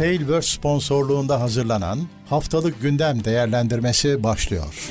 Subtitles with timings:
[0.00, 4.90] Tailverse sponsorluğunda hazırlanan Haftalık Gündem Değerlendirmesi başlıyor.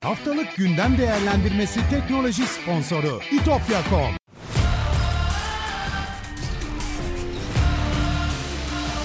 [0.00, 4.16] Haftalık gündem değerlendirmesi teknoloji sponsoru itopya.com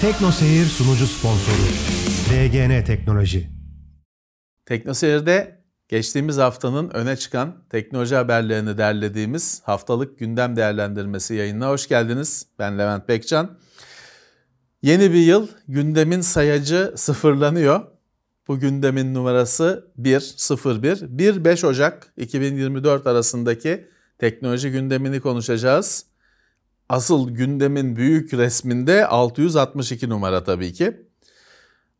[0.00, 1.62] Tekno Seyir sunucu sponsoru
[2.30, 3.50] DGN Teknoloji
[4.66, 12.46] Teknoseyir'de geçtiğimiz haftanın öne çıkan teknoloji haberlerini derlediğimiz haftalık gündem değerlendirmesi yayınına hoş geldiniz.
[12.58, 13.58] Ben Levent Bekcan.
[14.82, 17.86] Yeni bir yıl gündemin sayacı sıfırlanıyor.
[18.48, 20.96] Bu gündemin numarası 101.
[20.96, 26.06] 1-5 Ocak 2024 arasındaki teknoloji gündemini konuşacağız.
[26.88, 30.96] Asıl gündemin büyük resminde 662 numara tabii ki.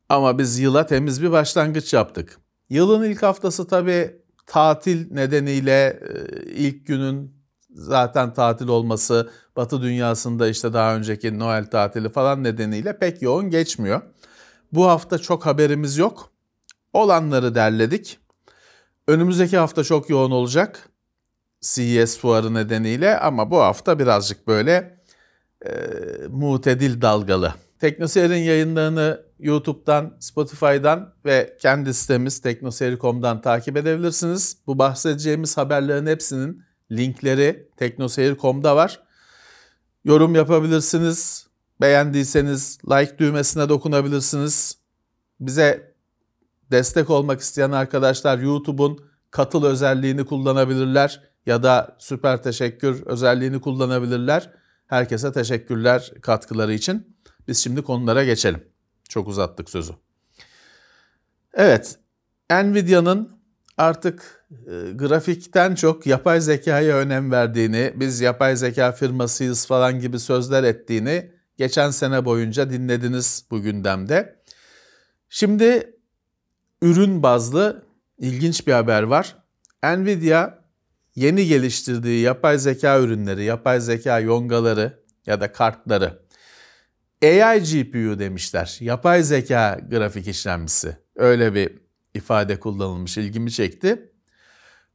[0.09, 2.39] Ama biz yıla temiz bir başlangıç yaptık.
[2.71, 7.38] Yılın ilk haftası tabii tatil nedeniyle e, ilk günün
[7.71, 14.01] zaten tatil olması, Batı dünyasında işte daha önceki Noel tatili falan nedeniyle pek yoğun geçmiyor.
[14.73, 16.31] Bu hafta çok haberimiz yok.
[16.93, 18.19] Olanları derledik.
[19.07, 20.89] Önümüzdeki hafta çok yoğun olacak.
[21.61, 25.01] CES fuarı nedeniyle ama bu hafta birazcık böyle
[25.67, 25.71] e,
[26.29, 27.55] mutedil dalgalı.
[27.81, 34.57] Teknoseyir'in yayınlarını YouTube'dan, Spotify'dan ve kendi sitemiz teknoseyir.com'dan takip edebilirsiniz.
[34.67, 39.03] Bu bahsedeceğimiz haberlerin hepsinin linkleri teknoseyir.com'da var.
[40.05, 41.49] Yorum yapabilirsiniz.
[41.81, 44.79] Beğendiyseniz like düğmesine dokunabilirsiniz.
[45.41, 45.95] Bize
[46.71, 54.51] destek olmak isteyen arkadaşlar YouTube'un katıl özelliğini kullanabilirler ya da süper teşekkür özelliğini kullanabilirler.
[54.87, 57.17] Herkese teşekkürler katkıları için.
[57.49, 58.65] Biz şimdi konulara geçelim.
[59.09, 59.93] Çok uzattık sözü.
[61.55, 61.99] Evet,
[62.51, 63.38] Nvidia'nın
[63.79, 70.65] artık e, grafikten çok yapay zekaya önem verdiğini, biz yapay zeka firmasıyız falan gibi sözler
[70.65, 74.43] ettiğini geçen sene boyunca dinlediniz bu gündemde.
[75.29, 75.97] Şimdi
[76.83, 77.87] ürün bazlı
[78.19, 79.37] ilginç bir haber var.
[79.85, 80.55] Nvidia
[81.15, 86.19] yeni geliştirdiği yapay zeka ürünleri, yapay zeka yongaları ya da kartları
[87.25, 88.77] AI GPU demişler.
[88.81, 90.97] Yapay zeka grafik işlemcisi.
[91.17, 91.88] Öyle bir
[92.19, 93.19] ifade kullanılmış.
[93.19, 94.13] ilgimi çekti.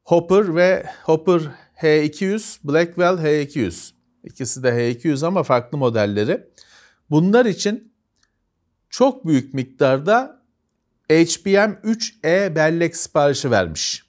[0.03, 1.41] Hopper ve Hopper
[1.81, 3.91] H200, Blackwell H200.
[4.23, 6.47] İkisi de H200 ama farklı modelleri.
[7.09, 7.93] Bunlar için
[8.89, 10.43] çok büyük miktarda
[11.09, 14.03] HBM3E bellek siparişi vermiş.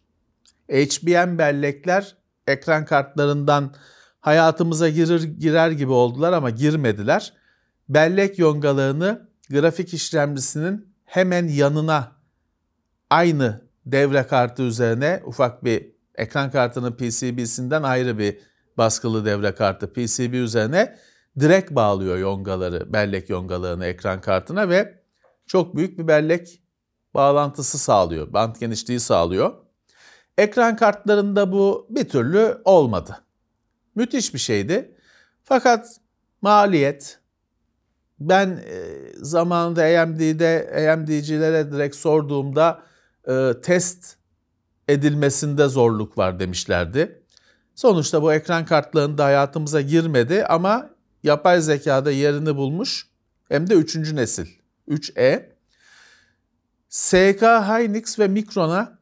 [0.70, 3.74] HBM bellekler ekran kartlarından
[4.20, 7.32] hayatımıza girer girer gibi oldular ama girmediler.
[7.88, 12.12] Bellek yongalarını grafik işlemcisinin hemen yanına
[13.14, 18.38] aynı devre kartı üzerine ufak bir ekran kartının PCB'sinden ayrı bir
[18.78, 20.96] baskılı devre kartı PCB üzerine
[21.40, 25.02] direkt bağlıyor yongaları, bellek yongalarını ekran kartına ve
[25.46, 26.62] çok büyük bir bellek
[27.14, 29.54] bağlantısı sağlıyor, band genişliği sağlıyor.
[30.38, 33.24] Ekran kartlarında bu bir türlü olmadı.
[33.94, 34.96] Müthiş bir şeydi.
[35.44, 35.86] Fakat
[36.42, 37.18] maliyet,
[38.20, 38.84] ben e,
[39.16, 42.82] zamanında AMD'de AMD'cilere direkt sorduğumda
[43.28, 44.16] e, test
[44.88, 47.22] edilmesinde zorluk var demişlerdi.
[47.74, 50.90] Sonuçta bu ekran kartlarında hayatımıza girmedi ama
[51.22, 53.06] yapay zekada yerini bulmuş
[53.48, 53.96] hem de 3.
[53.96, 54.46] nesil
[54.88, 55.54] 3E.
[56.88, 58.98] SK Hynix ve Micron'a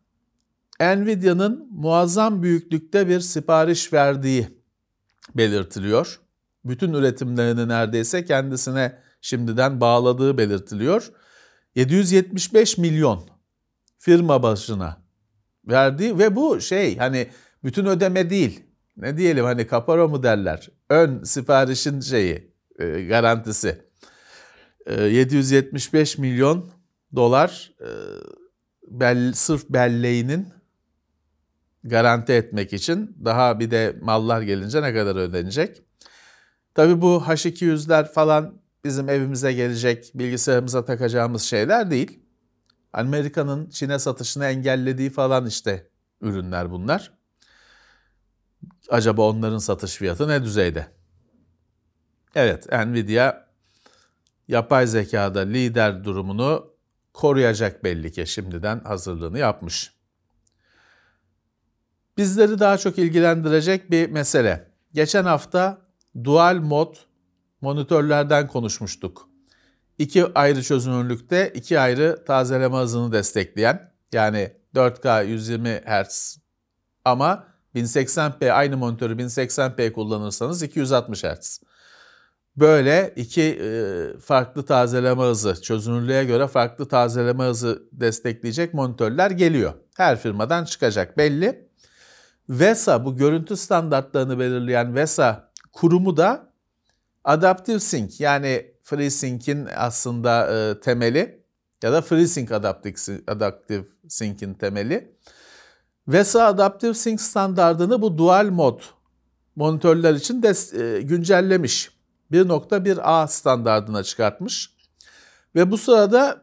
[0.81, 4.49] Nvidia'nın muazzam büyüklükte bir sipariş verdiği
[5.35, 6.21] belirtiliyor.
[6.65, 11.13] Bütün üretimlerini neredeyse kendisine şimdiden bağladığı belirtiliyor.
[11.75, 13.29] 775 milyon
[14.03, 15.03] firma başına
[15.65, 17.29] verdiği ve bu şey hani
[17.65, 18.65] bütün ödeme değil.
[18.97, 20.71] Ne diyelim hani kaparo mu derler?
[20.91, 23.83] Ön siparişin şeyi e, garantisi.
[24.87, 26.71] E, 775 milyon
[27.17, 27.89] dolar e,
[28.89, 30.49] bel, sırf belleğinin
[31.85, 35.83] garanti etmek için daha bir de mallar gelince ne kadar ödenecek?
[36.75, 42.22] Tabii bu H200'ler falan bizim evimize gelecek, bilgisayarımıza takacağımız şeyler değil.
[42.93, 45.89] Amerika'nın Çin'e satışını engellediği falan işte
[46.21, 47.13] ürünler bunlar.
[48.91, 50.87] Acaba onların satış fiyatı ne düzeyde?
[52.35, 53.47] Evet, Nvidia
[54.49, 56.73] yapay zekada lider durumunu
[57.13, 59.93] koruyacak belli ki şimdiden hazırlığını yapmış.
[62.19, 64.73] Bizleri daha çok ilgilendirecek bir mesele.
[64.95, 65.87] Geçen hafta
[66.25, 66.97] dual mod
[67.61, 69.32] monitörlerden konuşmuştuk.
[69.99, 76.39] İki ayrı çözünürlükte iki ayrı tazeleme hızını destekleyen yani 4K 120 Hz
[77.05, 77.45] ama
[77.75, 81.61] 1080p aynı monitörü 1080p kullanırsanız 260 Hz.
[82.57, 89.73] Böyle iki e, farklı tazeleme hızı, çözünürlüğe göre farklı tazeleme hızı destekleyecek monitörler geliyor.
[89.97, 91.69] Her firmadan çıkacak belli.
[92.49, 96.53] VESA bu görüntü standartlarını belirleyen VESA kurumu da
[97.25, 101.43] Adaptive Sync yani FreeSync'in aslında e, temeli
[101.83, 105.17] ya da FreeSync Adaptive, Adaptive Sync'in temeli.
[106.09, 108.81] VESA Adaptive Sync standartını bu dual mod
[109.57, 111.91] monitörler için de e, güncellemiş.
[112.33, 114.71] 1.1a standartına çıkartmış.
[115.55, 116.43] Ve bu sırada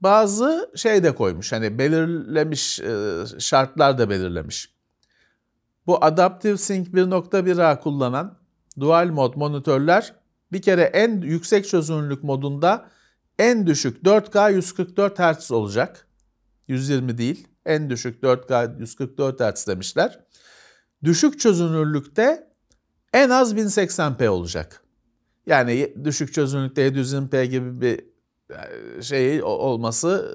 [0.00, 1.52] bazı şey de koymuş.
[1.52, 4.74] Hani belirlemiş e, şartlar da belirlemiş.
[5.86, 8.38] Bu Adaptive Sync 1.1a kullanan
[8.80, 10.14] dual mod monitörler
[10.52, 12.88] bir kere en yüksek çözünürlük modunda
[13.38, 16.06] en düşük 4K 144 Hz olacak.
[16.68, 17.48] 120 değil.
[17.66, 20.20] En düşük 4K 144 Hz demişler.
[21.04, 22.50] Düşük çözünürlükte
[23.12, 24.82] en az 1080p olacak.
[25.46, 28.04] Yani düşük çözünürlükte 720p gibi bir
[28.50, 30.30] e, şey olması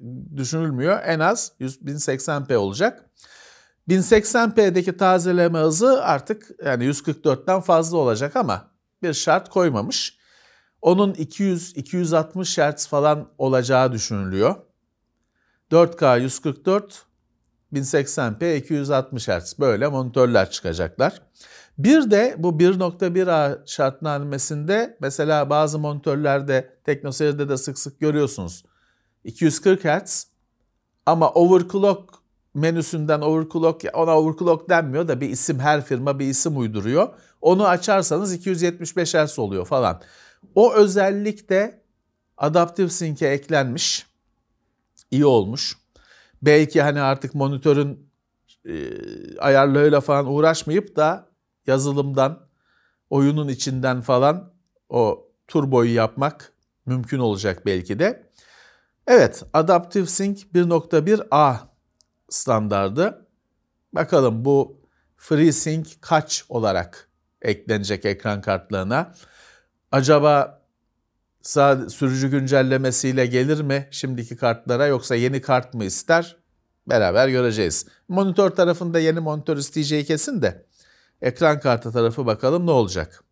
[0.00, 1.00] e, düşünülmüyor.
[1.04, 3.10] En az 1080p olacak.
[3.88, 8.69] 1080p'deki tazeleme hızı artık yani 144'ten fazla olacak ama
[9.02, 10.18] bir şart koymamış.
[10.82, 14.54] Onun 200-260 Hz falan olacağı düşünülüyor.
[15.70, 17.06] 4K 144,
[17.72, 21.22] 1080p 260 Hz böyle monitörler çıkacaklar.
[21.78, 28.64] Bir de bu 1.1A şartnamesinde mesela bazı monitörlerde TeknoSeyir'de de sık sık görüyorsunuz.
[29.24, 30.26] 240 Hz
[31.06, 32.19] ama overclock
[32.54, 37.08] menüsünden overclock ona overclock denmiyor da bir isim her firma bir isim uyduruyor.
[37.40, 40.02] Onu açarsanız 275 Hz oluyor falan.
[40.54, 41.82] O özellik de
[42.36, 44.06] Adaptive Sync'e eklenmiş.
[45.10, 45.78] İyi olmuş.
[46.42, 48.10] Belki hani artık monitörün
[48.64, 48.74] e,
[49.38, 51.28] ayarlarıyla falan uğraşmayıp da
[51.66, 52.46] yazılımdan,
[53.10, 54.52] oyunun içinden falan
[54.88, 56.52] o turboyu yapmak
[56.86, 58.30] mümkün olacak belki de.
[59.06, 61.69] Evet, Adaptive Sync 1.1a
[62.30, 63.26] standardı.
[63.92, 64.80] Bakalım bu
[65.16, 67.08] FreeSync kaç olarak
[67.42, 69.14] eklenecek ekran kartlarına?
[69.92, 70.60] Acaba
[71.88, 76.36] sürücü güncellemesiyle gelir mi şimdiki kartlara yoksa yeni kart mı ister?
[76.86, 77.86] Beraber göreceğiz.
[78.08, 80.66] Monitör tarafında yeni monitör isteyeceği kesin de
[81.22, 83.24] ekran kartı tarafı bakalım ne olacak.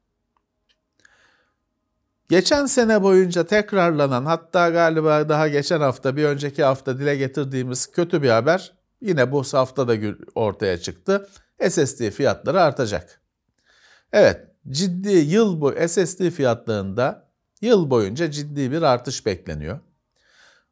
[2.29, 8.23] Geçen sene boyunca tekrarlanan hatta galiba daha geçen hafta bir önceki hafta dile getirdiğimiz kötü
[8.23, 9.97] bir haber yine bu hafta da
[10.35, 11.29] ortaya çıktı.
[11.69, 13.21] SSD fiyatları artacak.
[14.13, 17.29] Evet ciddi yıl boyu SSD fiyatlarında
[17.61, 19.79] yıl boyunca ciddi bir artış bekleniyor.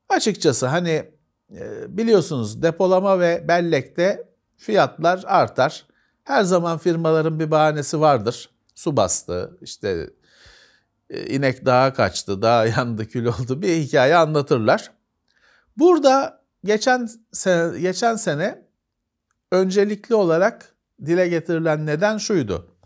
[0.08, 1.11] Açıkçası hani
[1.55, 5.87] e, biliyorsunuz depolama ve bellekte fiyatlar artar.
[6.25, 8.50] Her zaman firmaların bir bahanesi vardır.
[8.75, 10.11] Su bastı, işte
[11.11, 14.93] e, inek dağa kaçtı, dağ yandı, kül oldu bir hikaye anlatırlar.
[15.76, 18.62] Burada geçen sene, geçen sene
[19.52, 20.74] öncelikli olarak
[21.06, 22.76] dile getirilen neden şuydu.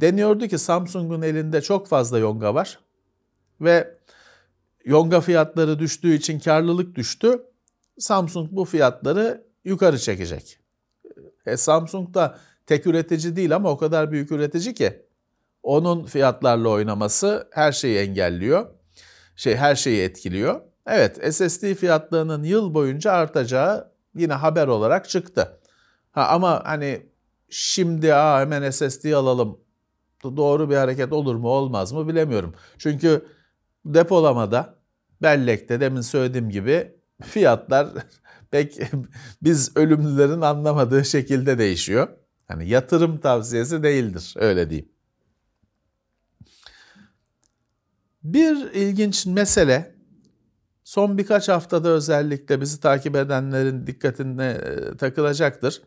[0.00, 2.78] Deniyordu ki Samsung'un elinde çok fazla yonga var
[3.60, 3.98] ve
[4.84, 7.42] yonga fiyatları düştüğü için karlılık düştü.
[7.98, 10.58] Samsung bu fiyatları yukarı çekecek.
[11.46, 15.02] E, Samsung da tek üretici değil ama o kadar büyük üretici ki
[15.62, 18.66] onun fiyatlarla oynaması her şeyi engelliyor.
[19.36, 20.60] Şey her şeyi etkiliyor.
[20.86, 25.60] Evet SSD fiyatlarının yıl boyunca artacağı yine haber olarak çıktı.
[26.12, 27.06] Ha ama hani
[27.50, 29.60] şimdi aa hemen SSD alalım
[30.24, 32.54] doğru bir hareket olur mu olmaz mı bilemiyorum.
[32.78, 33.26] Çünkü
[33.86, 34.78] depolamada
[35.22, 37.88] bellekte demin söylediğim gibi fiyatlar
[38.50, 38.78] pek
[39.42, 42.08] biz ölümlülerin anlamadığı şekilde değişiyor.
[42.48, 44.88] Hani yatırım tavsiyesi değildir öyle diyeyim.
[48.22, 49.93] Bir ilginç mesele
[50.84, 55.82] son birkaç haftada özellikle bizi takip edenlerin dikkatine e, takılacaktır.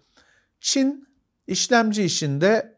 [0.61, 1.07] Çin
[1.47, 2.77] işlemci işinde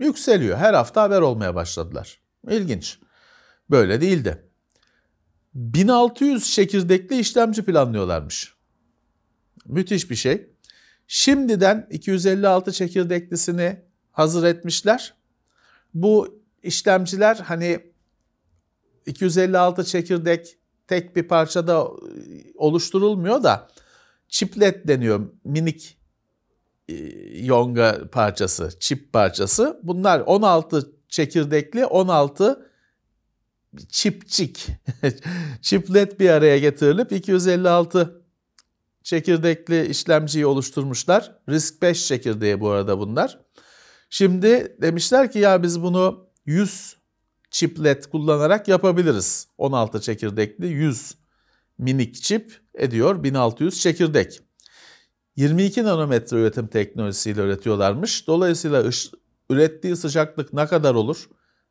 [0.00, 0.58] yükseliyor.
[0.58, 2.20] Her hafta haber olmaya başladılar.
[2.50, 2.98] İlginç.
[3.70, 4.42] Böyle değildi.
[5.54, 8.54] 1600 çekirdekli işlemci planlıyorlarmış.
[9.66, 10.50] Müthiş bir şey.
[11.06, 13.82] Şimdiden 256 çekirdeklisini
[14.12, 15.14] hazır etmişler.
[15.94, 17.92] Bu işlemciler hani
[19.06, 21.88] 256 çekirdek tek bir parçada
[22.54, 23.68] oluşturulmuyor da
[24.28, 25.98] chiplet deniyor minik
[26.88, 26.94] e,
[27.44, 29.80] yonga parçası, çip parçası.
[29.82, 32.70] Bunlar 16 çekirdekli, 16
[33.88, 34.66] çipçik,
[35.62, 38.22] chiplet bir araya getirilip 256
[39.02, 41.32] çekirdekli işlemciyi oluşturmuşlar.
[41.48, 43.38] Risk 5 çekirdeği bu arada bunlar.
[44.10, 46.95] Şimdi demişler ki ya biz bunu 100
[47.56, 49.48] chiplet kullanarak yapabiliriz.
[49.58, 51.14] 16 çekirdekli 100
[51.78, 54.40] minik çip ediyor 1600 çekirdek.
[55.36, 58.26] 22 nanometre üretim teknolojisiyle üretiyorlarmış.
[58.26, 58.84] Dolayısıyla
[59.50, 61.28] ürettiği sıcaklık ne kadar olur,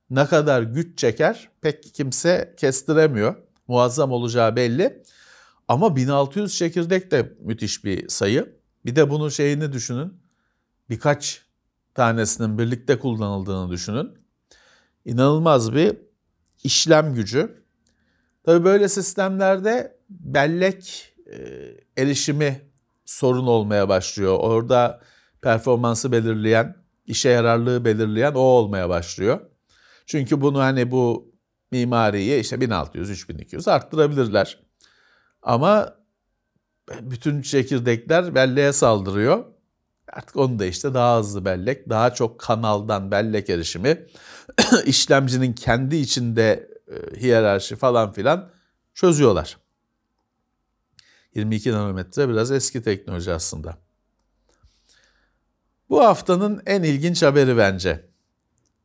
[0.10, 3.36] ne kadar güç çeker pek kimse kestiremiyor.
[3.68, 5.04] Muazzam olacağı belli.
[5.68, 8.56] Ama 1600 çekirdek de müthiş bir sayı.
[8.86, 10.13] Bir de bunun şeyini düşünün.
[10.89, 11.42] Birkaç
[11.94, 14.25] tanesinin birlikte kullanıldığını düşünün.
[15.05, 15.97] İnanılmaz bir
[16.63, 17.65] işlem gücü.
[18.43, 21.38] Tabii böyle sistemlerde bellek e,
[21.97, 22.62] erişimi
[23.05, 24.38] sorun olmaya başlıyor.
[24.39, 25.01] Orada
[25.41, 29.39] performansı belirleyen, işe yararlığı belirleyen o olmaya başlıyor.
[30.05, 31.35] Çünkü bunu hani bu
[31.71, 34.59] mimariyi işte 1600, 3200 arttırabilirler.
[35.41, 35.95] Ama
[37.01, 39.45] bütün çekirdekler belleğe saldırıyor.
[40.15, 44.05] Artık onu da işte daha hızlı bellek, daha çok kanaldan bellek erişimi,
[44.86, 48.50] işlemcinin kendi içinde e, hiyerarşi falan filan
[48.93, 49.57] çözüyorlar.
[51.36, 53.77] 22 nanometre biraz eski teknoloji aslında.
[55.89, 58.10] Bu haftanın en ilginç haberi bence.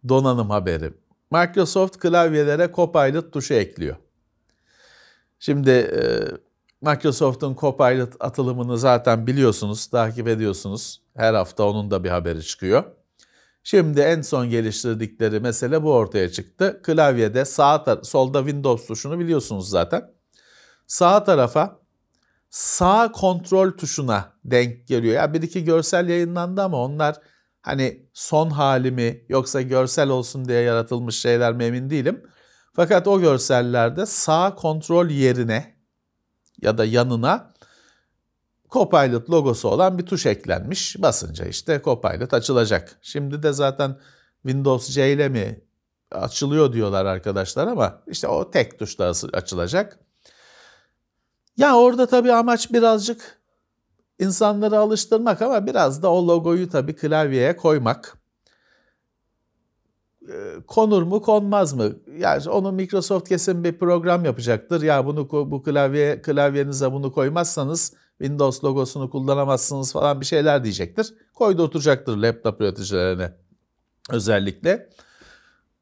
[0.08, 0.92] Donanım haberi.
[1.30, 3.96] Microsoft klavyelere Copilot tuşu ekliyor.
[5.38, 6.02] Şimdi e,
[6.80, 11.00] Microsoft'un Copilot atılımını zaten biliyorsunuz, takip ediyorsunuz.
[11.20, 12.84] Her hafta onun da bir haberi çıkıyor.
[13.62, 16.80] Şimdi en son geliştirdikleri mesele bu ortaya çıktı.
[16.82, 20.10] Klavyede sağ solda Windows tuşunu biliyorsunuz zaten.
[20.86, 21.80] Sağ tarafa
[22.50, 25.14] sağ kontrol tuşuna denk geliyor.
[25.14, 27.16] Ya bir iki görsel yayınlandı ama onlar
[27.62, 32.22] hani son hali mi yoksa görsel olsun diye yaratılmış şeyler mi emin değilim.
[32.72, 35.76] Fakat o görsellerde sağ kontrol yerine
[36.62, 37.52] ya da yanına
[38.70, 41.02] Copilot logosu olan bir tuş eklenmiş.
[41.02, 42.98] Basınca işte Copilot açılacak.
[43.02, 43.96] Şimdi de zaten
[44.42, 45.60] Windows C ile mi
[46.12, 49.98] açılıyor diyorlar arkadaşlar ama işte o tek tuşla açılacak.
[51.56, 53.40] Ya orada tabii amaç birazcık
[54.18, 58.16] insanları alıştırmak ama biraz da o logoyu tabii klavyeye koymak.
[60.28, 61.92] Ee, konur mu konmaz mı?
[62.18, 64.82] Yani onu Microsoft kesin bir program yapacaktır.
[64.82, 71.14] Ya bunu bu klavye klavyenize bunu koymazsanız Windows logosunu kullanamazsınız falan bir şeyler diyecektir.
[71.34, 73.32] Koydu oturacaktır laptop üreticilerine
[74.10, 74.90] özellikle.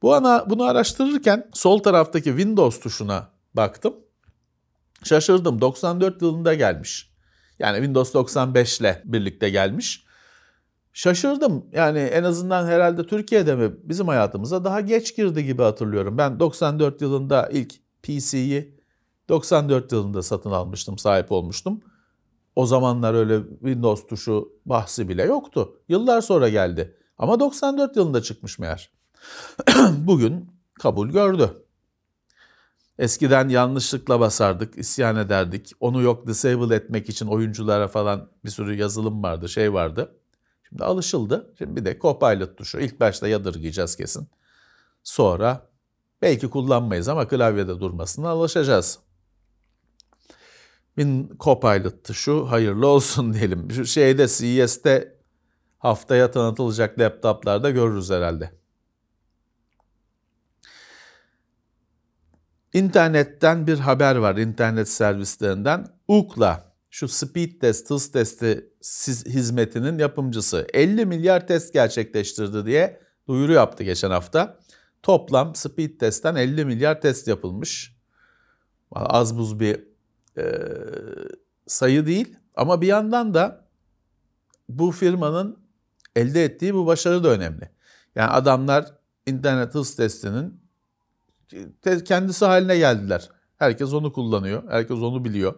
[0.02, 3.95] Bu ana bunu araştırırken sol taraftaki Windows tuşuna baktım.
[5.04, 5.61] Şaşırdım.
[5.61, 7.11] 94 yılında gelmiş.
[7.59, 10.04] Yani Windows 95 ile birlikte gelmiş.
[10.92, 11.66] Şaşırdım.
[11.73, 16.18] Yani en azından herhalde Türkiye'de mi bizim hayatımıza daha geç girdi gibi hatırlıyorum.
[16.18, 18.78] Ben 94 yılında ilk PC'yi
[19.28, 21.80] 94 yılında satın almıştım, sahip olmuştum.
[22.59, 25.77] O zamanlar öyle Windows tuşu bahsi bile yoktu.
[25.88, 26.97] Yıllar sonra geldi.
[27.19, 28.91] Ama 94 yılında çıkmış meğer.
[29.99, 31.50] Bugün kabul gördü.
[32.99, 35.73] Eskiden yanlışlıkla basardık, isyan ederdik.
[35.81, 40.17] Onu yok disable etmek için oyunculara falan bir sürü yazılım vardı, şey vardı.
[40.69, 41.55] Şimdi alışıldı.
[41.59, 42.81] Şimdi bir de Copilot tuşu.
[42.81, 44.29] İlk başta yadırgayacağız kesin.
[45.03, 45.69] Sonra
[46.23, 49.08] belki kullanmayız ama klavyede durmasına alışacağız.
[50.99, 53.71] Bin Copilot tuşu hayırlı olsun diyelim.
[53.71, 55.19] Şu şeyde CES'te
[55.78, 58.50] haftaya tanıtılacak laptoplarda görürüz herhalde.
[62.73, 65.87] İnternetten bir haber var internet servislerinden.
[66.09, 68.71] UKLA şu speed test, hız testi
[69.26, 74.59] hizmetinin yapımcısı 50 milyar test gerçekleştirdi diye duyuru yaptı geçen hafta.
[75.02, 77.97] Toplam speed testten 50 milyar test yapılmış.
[78.93, 79.88] Az buz bir
[81.66, 83.68] sayı değil ama bir yandan da
[84.68, 85.59] bu firmanın
[86.16, 87.71] elde ettiği bu başarı da önemli.
[88.14, 88.87] Yani adamlar
[89.26, 90.61] internet hız testinin
[92.04, 93.30] kendisi haline geldiler.
[93.57, 94.62] Herkes onu kullanıyor.
[94.68, 95.54] Herkes onu biliyor.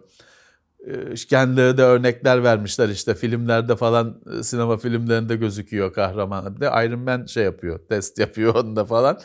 [0.87, 6.55] Ee, kendileri de örnekler vermişler işte filmlerde falan e, sinema filmlerinde gözüküyor kahraman.
[6.55, 9.19] Bir de Iron Man şey yapıyor, test yapıyor onda falan.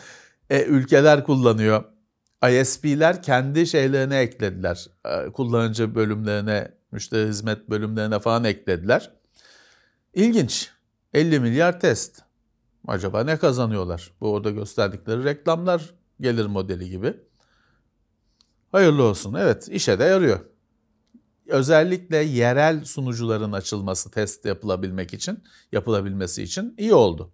[0.50, 1.84] E, ülkeler kullanıyor.
[2.43, 4.87] ISP'ler kendi şeylerine eklediler.
[5.05, 9.12] E, kullanıcı bölümlerine, müşteri hizmet bölümlerine falan eklediler.
[10.14, 10.71] İlginç.
[11.14, 12.23] 50 milyar test.
[12.87, 14.12] Acaba ne kazanıyorlar?
[14.21, 17.14] Bu orada gösterdikleri reklamlar gelir modeli gibi.
[18.73, 19.35] Hayırlı olsun.
[19.35, 20.40] Evet işe de yarıyor.
[21.47, 27.33] Özellikle yerel sunucuların açılması test yapılabilmek için, yapılabilmesi için iyi oldu.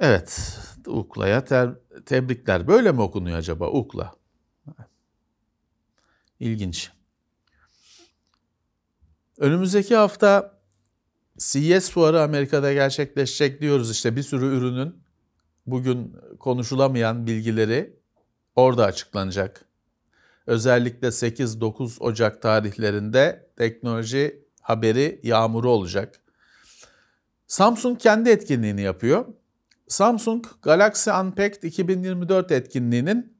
[0.00, 1.74] Evet, UKLA'ya te-
[2.06, 2.68] tebrikler.
[2.68, 4.12] Böyle mi okunuyor acaba UKLA?
[6.40, 6.90] İlginç.
[9.38, 10.60] Önümüzdeki hafta
[11.38, 13.90] CES fuarı Amerika'da gerçekleşecek diyoruz.
[13.90, 15.02] İşte bir sürü ürünün
[15.66, 17.96] bugün konuşulamayan bilgileri
[18.56, 19.64] orada açıklanacak.
[20.46, 26.20] Özellikle 8-9 Ocak tarihlerinde teknoloji haberi yağmuru olacak.
[27.46, 29.26] Samsung kendi etkinliğini yapıyor.
[29.94, 33.36] Samsung Galaxy Unpacked 2024 etkinliğinin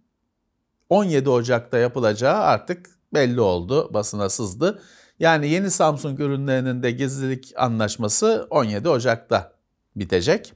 [0.89, 4.83] 17 Ocak'ta yapılacağı artık belli oldu, basına sızdı.
[5.19, 9.53] Yani yeni Samsung ürünlerinin de gizlilik anlaşması 17 Ocak'ta
[9.97, 10.53] bitecek.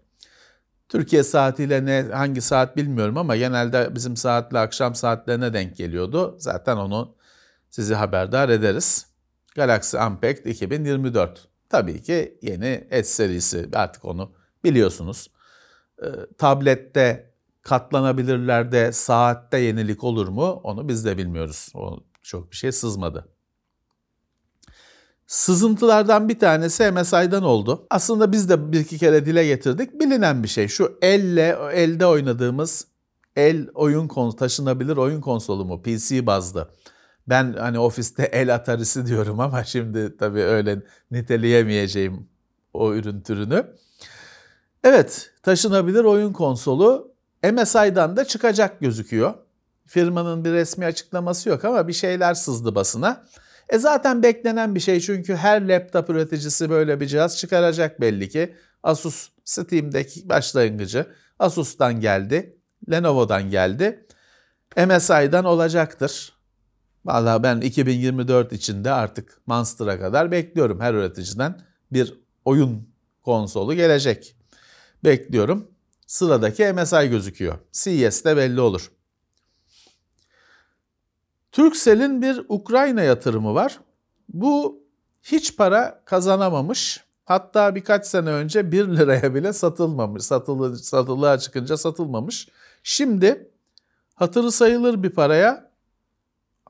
[0.89, 6.37] Türkiye saatiyle ne hangi saat bilmiyorum ama genelde bizim saatle akşam saatlerine denk geliyordu.
[6.39, 7.15] Zaten onu
[7.71, 9.07] sizi haberdar ederiz.
[9.55, 11.49] Galaxy Unpacked 2024.
[11.69, 14.33] Tabii ki yeni S serisi artık onu
[14.65, 15.31] biliyorsunuz.
[16.03, 16.07] Ee,
[16.39, 17.31] tablette
[17.63, 21.69] katlanabilirlerde saatte yenilik olur mu onu biz de bilmiyoruz.
[21.75, 23.29] O çok bir şey sızmadı.
[25.27, 27.87] Sızıntılardan bir tanesi MSI'dan oldu.
[27.91, 30.01] Aslında biz de bir iki kere dile getirdik.
[30.01, 30.69] Bilinen bir şey.
[30.69, 32.87] Şu elle elde oynadığımız
[33.37, 36.71] el oyun konu taşınabilir oyun konsolu mu PC bazlı.
[37.29, 42.29] Ben hani ofiste el atarisi diyorum ama şimdi tabii öyle niteleyemeyeceğim
[42.73, 43.67] o ürün türünü.
[44.85, 47.15] Evet, taşınabilir oyun konsolu
[47.53, 49.35] MSI'dan da çıkacak gözüküyor.
[49.87, 53.25] Firmanın bir resmi açıklaması yok ama bir şeyler sızdı basına.
[53.69, 58.55] E zaten beklenen bir şey çünkü her laptop üreticisi böyle bir cihaz çıkaracak belli ki.
[58.83, 61.07] Asus Steam'deki başlangıcı
[61.39, 62.59] Asus'tan geldi,
[62.91, 64.07] Lenovo'dan geldi.
[64.77, 66.33] MSI'dan olacaktır.
[67.05, 71.61] Valla ben 2024 içinde artık Monster'a kadar bekliyorum her üreticiden
[71.93, 72.89] bir oyun
[73.23, 74.38] konsolu gelecek.
[75.05, 75.71] Bekliyorum.
[76.07, 77.59] Sıradaki MSI gözüküyor.
[77.73, 78.91] CES'te belli olur.
[81.53, 83.81] Turkcell'in bir Ukrayna yatırımı var.
[84.29, 84.83] Bu
[85.23, 87.05] hiç para kazanamamış.
[87.25, 90.23] Hatta birkaç sene önce 1 liraya bile satılmamış.
[90.25, 92.49] Satılı, satılığa çıkınca satılmamış.
[92.83, 93.51] Şimdi
[94.15, 95.71] hatırı sayılır bir paraya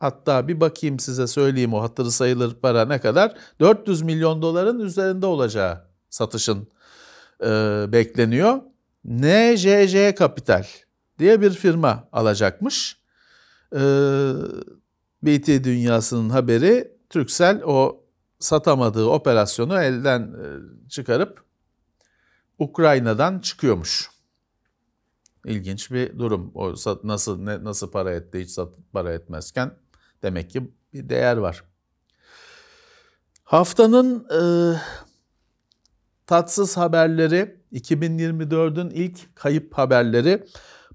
[0.00, 5.26] hatta bir bakayım size söyleyeyim o hatırı sayılır para ne kadar 400 milyon doların üzerinde
[5.26, 6.68] olacağı satışın
[7.44, 8.60] e, bekleniyor.
[9.04, 10.64] NJJ Kapital
[11.18, 13.00] diye bir firma alacakmış.
[13.72, 13.80] E,
[15.22, 18.04] BT dünyasının haberi Türksel o
[18.38, 20.46] satamadığı operasyonu elden e,
[20.88, 21.44] çıkarıp
[22.58, 24.10] Ukrayna'dan çıkıyormuş.
[25.44, 26.50] İlginç bir durum.
[26.54, 26.74] O
[27.04, 29.74] nasıl ne, nasıl para etti hiç sat, para etmezken
[30.22, 31.64] demek ki bir değer var.
[33.44, 34.40] Haftanın e,
[36.28, 40.44] tatsız haberleri 2024'ün ilk kayıp haberleri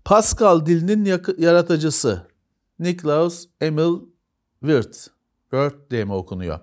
[0.06, 2.28] Pascal dilinin yaratıcısı
[2.80, 4.00] Niklaus Emil
[4.62, 5.08] Wirth.
[5.52, 6.60] Wirth diye mi okunuyor?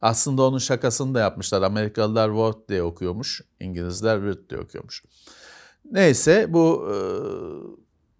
[0.00, 1.62] Aslında onun şakasını da yapmışlar.
[1.62, 3.42] Amerikalılar Word diye okuyormuş.
[3.60, 5.04] İngilizler Wirth diye okuyormuş.
[5.90, 6.88] Neyse bu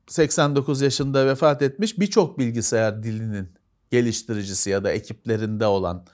[0.08, 3.48] 89 yaşında vefat etmiş birçok bilgisayar dilinin
[3.90, 6.06] geliştiricisi ya da ekiplerinde olan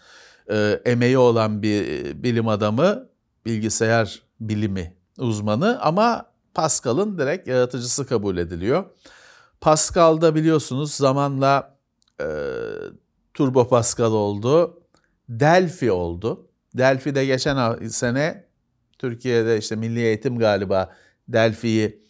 [0.84, 1.82] emeği olan bir
[2.22, 3.08] bilim adamı,
[3.48, 8.84] bilgisayar bilimi uzmanı ama Pascal'ın direkt yaratıcısı kabul ediliyor.
[9.60, 11.78] Pascal'da biliyorsunuz zamanla
[12.20, 12.26] e,
[13.34, 14.82] Turbo Pascal oldu.
[15.28, 16.48] Delphi oldu.
[16.74, 18.44] Delphi'de geçen sene
[18.98, 20.92] Türkiye'de işte Milli Eğitim galiba
[21.28, 22.08] Delphi'yi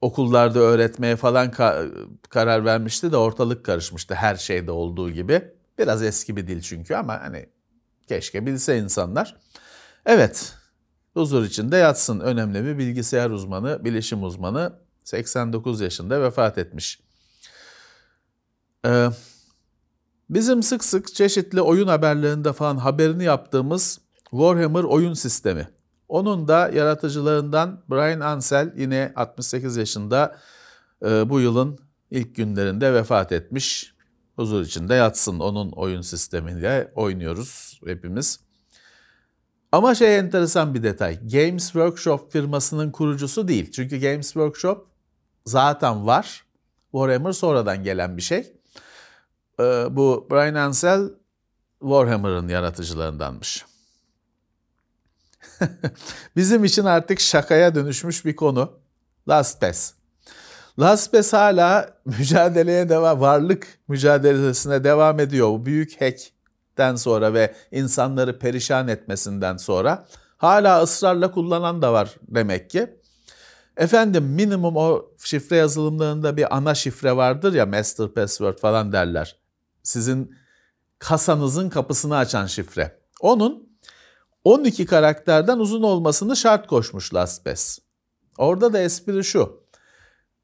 [0.00, 5.42] okullarda öğretmeye falan ka- karar vermişti de ortalık karışmıştı her şeyde olduğu gibi.
[5.78, 7.46] Biraz eski bir dil çünkü ama hani
[8.08, 9.36] keşke bilse insanlar.
[10.08, 10.54] Evet,
[11.14, 14.72] huzur içinde yatsın önemli bir bilgisayar uzmanı, bilişim uzmanı
[15.04, 17.00] 89 yaşında vefat etmiş.
[18.86, 19.08] Ee,
[20.30, 25.68] bizim sık sık çeşitli oyun haberlerinde falan haberini yaptığımız Warhammer oyun sistemi.
[26.08, 30.38] Onun da yaratıcılarından Brian Ansel yine 68 yaşında
[31.04, 31.78] e, bu yılın
[32.10, 33.94] ilk günlerinde vefat etmiş.
[34.36, 38.47] Huzur içinde yatsın onun oyun sistemiyle oynuyoruz hepimiz.
[39.72, 41.28] Ama şey enteresan bir detay.
[41.28, 43.70] Games Workshop firmasının kurucusu değil.
[43.72, 44.86] Çünkü Games Workshop
[45.46, 46.44] zaten var.
[46.92, 48.52] Warhammer sonradan gelen bir şey.
[49.60, 51.10] Ee, bu Brian Ansel
[51.80, 53.64] Warhammer'ın yaratıcılarındanmış.
[56.36, 58.72] Bizim için artık şakaya dönüşmüş bir konu.
[59.28, 59.92] LastPass.
[60.78, 65.48] LastPass hala mücadeleye devam, varlık mücadelesine devam ediyor.
[65.48, 66.00] Bu büyük
[66.78, 72.98] hack'ten sonra ve insanları perişan etmesinden sonra hala ısrarla kullanan da var demek ki.
[73.76, 79.36] Efendim minimum o şifre yazılımlarında bir ana şifre vardır ya master password falan derler.
[79.82, 80.34] Sizin
[80.98, 82.98] kasanızın kapısını açan şifre.
[83.20, 83.68] Onun
[84.44, 87.78] 12 karakterden uzun olmasını şart koşmuş LastPass.
[88.38, 89.68] Orada da espri şu.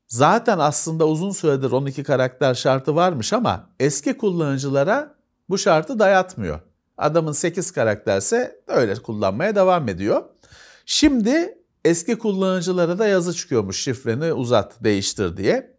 [0.09, 5.15] Zaten aslında uzun süredir 12 karakter şartı varmış ama eski kullanıcılara
[5.49, 6.61] bu şartı dayatmıyor.
[6.99, 10.23] Adamın 8 karakterse öyle kullanmaya devam ediyor.
[10.87, 15.77] Şimdi eski kullanıcılara da yazı çıkıyormuş şifreni uzat, değiştir diye.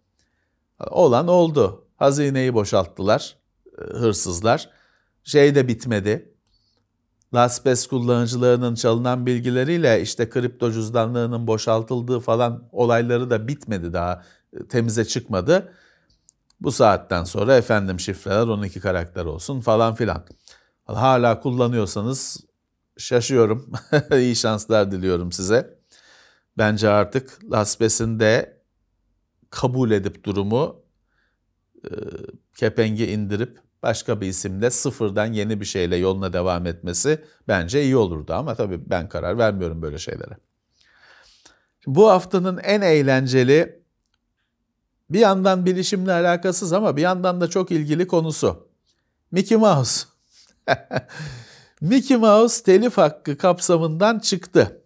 [0.90, 1.88] Olan oldu.
[1.96, 3.36] Hazineyi boşalttılar
[3.78, 4.70] e, hırsızlar.
[5.24, 6.36] Şey de bitmedi.
[7.34, 14.24] LastPass kullanıcılarının çalınan bilgileriyle işte kripto cüzdanlarının boşaltıldığı falan olayları da bitmedi daha
[14.54, 15.74] e, temize çıkmadı.
[16.62, 20.26] Bu saatten sonra efendim şifreler 12 karakter olsun falan filan.
[20.86, 22.46] Hala kullanıyorsanız
[22.98, 23.72] şaşıyorum.
[24.12, 25.80] İyi şanslar diliyorum size.
[26.58, 28.62] Bence artık LastPass'in de
[29.50, 30.82] kabul edip durumu
[31.86, 31.90] e,
[32.58, 38.34] kepengi indirip başka bir isimle sıfırdan yeni bir şeyle yoluna devam etmesi bence iyi olurdu
[38.34, 40.38] ama tabii ben karar vermiyorum böyle şeylere.
[41.88, 43.85] Bu haftanın en eğlenceli
[45.10, 48.70] bir yandan bilişimle alakasız ama bir yandan da çok ilgili konusu.
[49.32, 50.06] Mickey Mouse.
[51.82, 54.82] Mickey Mouse telif hakkı kapsamından çıktı.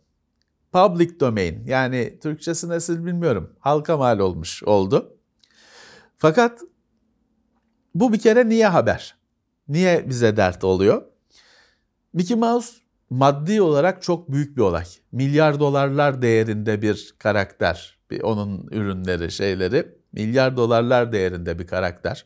[0.71, 3.55] Public domain yani Türkçesi nasıl bilmiyorum.
[3.59, 5.17] Halka mal olmuş oldu.
[6.17, 6.61] Fakat
[7.95, 9.15] bu bir kere niye haber?
[9.67, 11.01] Niye bize dert oluyor?
[12.13, 12.73] Mickey Mouse
[13.09, 14.85] maddi olarak çok büyük bir olay.
[15.11, 17.99] Milyar dolarlar değerinde bir karakter.
[18.11, 22.25] Bir onun ürünleri, şeyleri milyar dolarlar değerinde bir karakter.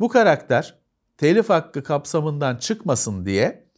[0.00, 0.78] Bu karakter
[1.16, 3.68] telif hakkı kapsamından çıkmasın diye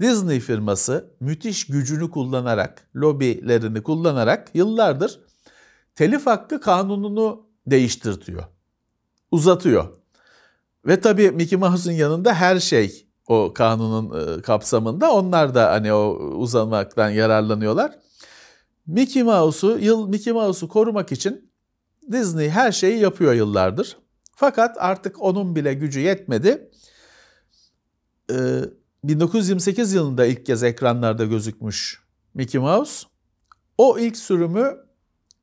[0.00, 5.20] Disney firması müthiş gücünü kullanarak, lobilerini kullanarak yıllardır
[5.94, 8.44] telif hakkı kanununu değiştirtiyor.
[9.30, 9.88] Uzatıyor.
[10.86, 15.12] Ve tabii Mickey Mouse'un yanında her şey o kanunun e, kapsamında.
[15.12, 17.98] Onlar da hani o uzamaktan yararlanıyorlar.
[18.86, 21.49] Mickey Mouse'u yıl Mickey Mouse'u korumak için
[22.12, 23.96] Disney her şeyi yapıyor yıllardır.
[24.36, 26.70] Fakat artık onun bile gücü yetmedi.
[28.32, 28.60] Ee,
[29.04, 32.02] 1928 yılında ilk kez ekranlarda gözükmüş
[32.34, 33.06] Mickey Mouse.
[33.78, 34.76] O ilk sürümü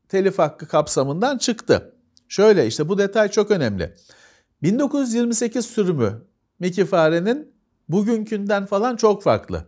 [0.10, 1.94] telif hakkı kapsamından çıktı.
[2.28, 3.96] Şöyle işte bu detay çok önemli.
[4.64, 6.22] 1928 sürümü
[6.60, 7.54] Mickey farenin
[7.90, 9.66] bugünkünden falan çok farklı.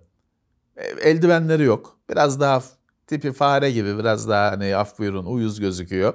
[0.78, 1.99] E, eldivenleri yok.
[2.10, 2.63] Biraz daha
[3.08, 6.13] tipi fare gibi biraz daha hani af buyurun uyuz gözüküyor.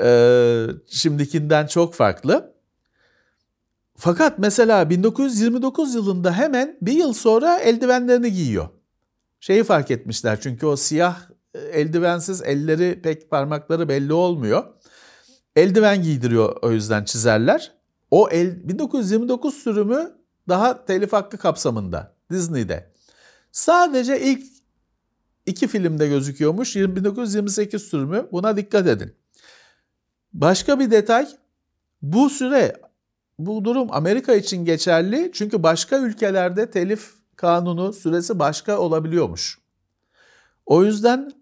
[0.00, 2.54] Ee, şimdikinden çok farklı.
[3.96, 8.68] Fakat mesela 1929 yılında hemen bir yıl sonra eldivenlerini giyiyor.
[9.40, 11.20] Şeyi fark etmişler çünkü o siyah
[11.54, 14.64] e, eldivensiz elleri pek parmakları belli olmuyor.
[15.56, 17.72] Eldiven giydiriyor o yüzden çizerler.
[18.10, 20.12] O el, 1929 sürümü
[20.48, 22.92] daha telif hakkı kapsamında Disney'de.
[23.52, 24.46] Sadece ilk
[25.46, 29.14] iki filmde gözüküyormuş 1928 sürümü buna dikkat edin.
[30.34, 31.28] Başka bir detay
[32.02, 32.72] bu süre
[33.38, 39.58] bu durum Amerika için geçerli çünkü başka ülkelerde telif kanunu süresi başka olabiliyormuş.
[40.66, 41.32] O yüzden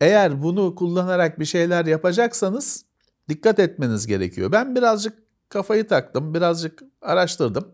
[0.00, 2.84] eğer bunu kullanarak bir şeyler yapacaksanız
[3.28, 4.52] dikkat etmeniz gerekiyor.
[4.52, 7.72] Ben birazcık kafayı taktım, birazcık araştırdım.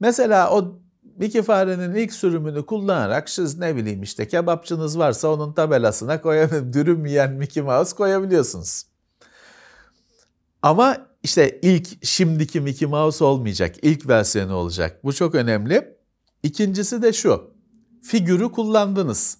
[0.00, 0.80] Mesela o
[1.16, 7.06] Mickey farenin ilk sürümünü kullanarak siz ne bileyim işte kebapçınız varsa onun tabelasına koyabilir, dürüm
[7.06, 8.95] yiyen Mickey Mouse koyabiliyorsunuz.
[10.66, 15.04] Ama işte ilk şimdiki Mickey Mouse olmayacak, ilk versiyonu olacak.
[15.04, 15.96] Bu çok önemli.
[16.42, 17.50] İkincisi de şu,
[18.02, 19.38] figürü kullandınız.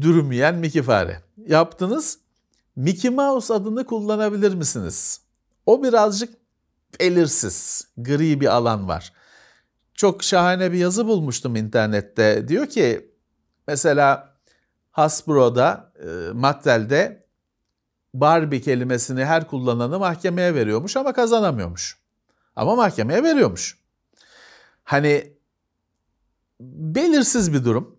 [0.00, 1.22] Dürüm yiyen Mickey fare.
[1.46, 2.18] Yaptınız,
[2.76, 5.20] Mickey Mouse adını kullanabilir misiniz?
[5.66, 6.34] O birazcık
[7.00, 9.12] belirsiz, gri bir alan var.
[9.94, 12.48] Çok şahane bir yazı bulmuştum internette.
[12.48, 13.14] Diyor ki
[13.66, 14.36] mesela
[14.90, 17.29] Hasbro'da, e, Mattel'de
[18.14, 21.98] Barbie kelimesini her kullananı mahkemeye veriyormuş ama kazanamıyormuş.
[22.56, 23.78] Ama mahkemeye veriyormuş.
[24.84, 25.32] Hani
[26.60, 27.96] belirsiz bir durum.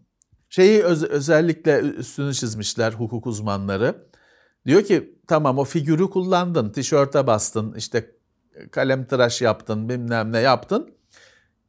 [0.50, 4.08] Şeyi öz- özellikle üstünü çizmişler hukuk uzmanları.
[4.66, 8.12] Diyor ki tamam o figürü kullandın, tişörte bastın, işte
[8.72, 10.96] kalem tıraş yaptın, bilmem ne yaptın.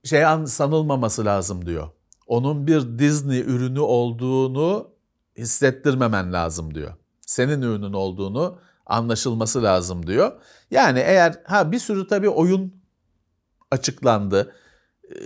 [0.04, 1.90] Şey sanılmaması lazım diyor.
[2.26, 4.90] Onun bir Disney ürünü olduğunu
[5.38, 6.94] hissettirmemen lazım diyor.
[7.26, 10.32] Senin ürünün olduğunu anlaşılması lazım diyor.
[10.70, 12.82] Yani eğer ha bir sürü tabii oyun
[13.70, 14.54] açıklandı.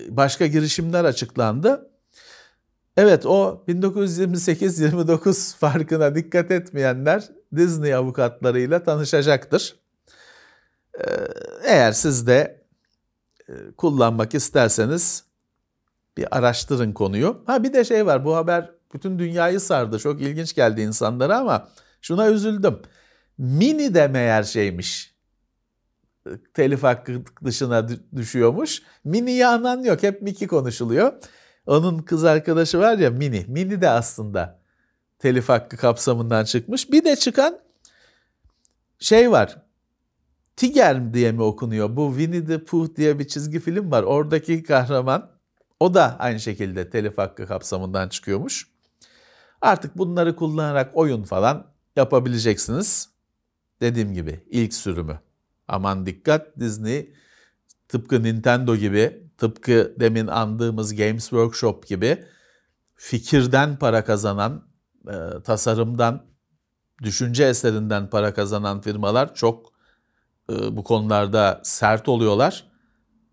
[0.09, 1.91] Başka girişimler açıklandı.
[2.97, 9.77] Evet o 1928-29 farkına dikkat etmeyenler Disney avukatlarıyla tanışacaktır.
[11.65, 12.67] Eğer siz de
[13.77, 15.25] kullanmak isterseniz
[16.17, 17.43] bir araştırın konuyu.
[17.47, 19.99] Ha bir de şey var bu haber bütün dünyayı sardı.
[19.99, 21.69] Çok ilginç geldi insanlara ama
[22.07, 22.83] şuna üzüldüm.
[23.39, 25.17] Mini de meğer şeymiş.
[26.55, 28.83] Telif hakkı dışına düşüyormuş.
[29.05, 30.03] Mini'yi anan yok.
[30.03, 31.13] Hep Miki konuşuluyor.
[31.67, 33.45] Onun kız arkadaşı var ya Mini.
[33.49, 34.61] Mini de aslında
[35.19, 36.93] telif hakkı kapsamından çıkmış.
[36.93, 37.59] Bir de çıkan
[38.99, 39.63] şey var.
[40.57, 41.97] Tiger diye mi okunuyor?
[41.97, 44.03] Bu Winnie the Pooh diye bir çizgi film var.
[44.03, 45.31] Oradaki kahraman
[45.81, 48.69] o da aynı şekilde telif hakkı kapsamından çıkıyormuş.
[49.61, 53.09] Artık bunları kullanarak oyun falan yapabileceksiniz.
[53.81, 55.21] Dediğim gibi ilk sürümü.
[55.69, 57.13] Aman dikkat Disney
[57.89, 62.25] tıpkı Nintendo gibi, tıpkı demin andığımız Games Workshop gibi
[62.95, 64.69] fikirden para kazanan,
[65.09, 66.27] e, tasarımdan,
[67.03, 69.73] düşünce eserinden para kazanan firmalar çok
[70.51, 72.67] e, bu konularda sert oluyorlar.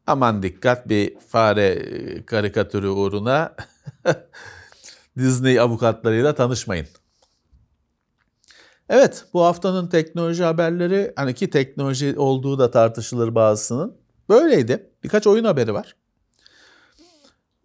[0.08, 3.56] Aman dikkat bir fare e, karikatürü uğruna
[5.18, 6.88] Disney avukatlarıyla tanışmayın.
[8.94, 13.98] Evet bu haftanın teknoloji haberleri hani ki teknoloji olduğu da tartışılır bazısının.
[14.30, 14.90] Böyleydi.
[15.04, 15.96] Birkaç oyun haberi var.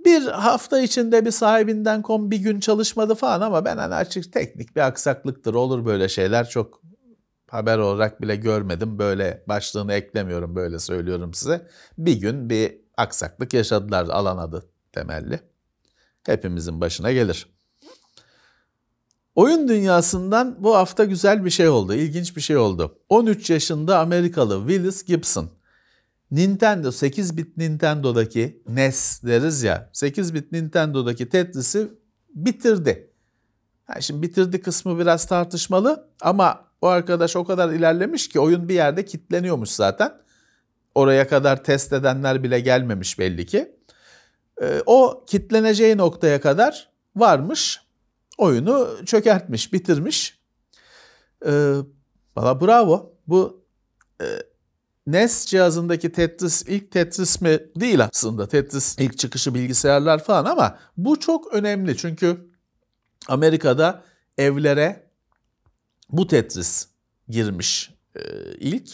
[0.04, 4.76] Bir hafta içinde bir sahibinden kom bir gün çalışmadı falan ama ben hani açık teknik
[4.76, 5.54] bir aksaklıktır.
[5.54, 6.82] Olur böyle şeyler çok
[7.50, 8.98] haber olarak bile görmedim.
[8.98, 11.66] Böyle başlığını eklemiyorum böyle söylüyorum size.
[11.98, 15.40] Bir gün bir aksaklık yaşadılar alan adı temelli.
[16.26, 17.57] Hepimizin başına gelir.
[19.38, 22.98] Oyun dünyasından bu hafta güzel bir şey oldu, ilginç bir şey oldu.
[23.08, 25.50] 13 yaşında Amerikalı Willis Gibson,
[26.30, 31.88] Nintendo 8-bit Nintendo'daki NES deriz ya, 8-bit Nintendo'daki Tetris'i
[32.34, 33.10] bitirdi.
[33.88, 38.74] Yani şimdi bitirdi kısmı biraz tartışmalı ama o arkadaş o kadar ilerlemiş ki oyun bir
[38.74, 40.12] yerde kitleniyormuş zaten.
[40.94, 43.76] Oraya kadar test edenler bile gelmemiş belli ki.
[44.62, 47.87] Ee, o kitleneceği noktaya kadar varmış.
[48.38, 50.38] Oyunu çökertmiş, bitirmiş.
[51.46, 51.74] Ee,
[52.38, 53.12] Valla bravo.
[53.26, 53.64] Bu
[54.20, 54.26] e,
[55.06, 57.60] NES cihazındaki Tetris ilk Tetris mi?
[57.76, 58.48] Değil aslında.
[58.48, 61.96] Tetris ilk çıkışı bilgisayarlar falan ama bu çok önemli.
[61.96, 62.50] Çünkü
[63.28, 64.02] Amerika'da
[64.38, 65.10] evlere
[66.10, 66.88] bu Tetris
[67.28, 68.20] girmiş e,
[68.58, 68.88] ilk.